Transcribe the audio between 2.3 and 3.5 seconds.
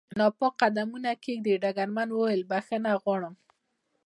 بخښنه غواړم.